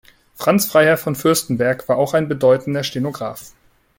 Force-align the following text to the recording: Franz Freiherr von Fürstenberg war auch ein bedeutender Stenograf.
Franz 0.33 0.65
Freiherr 0.65 0.97
von 0.97 1.13
Fürstenberg 1.13 1.87
war 1.87 1.97
auch 1.97 2.15
ein 2.15 2.27
bedeutender 2.27 2.83
Stenograf. 2.83 3.51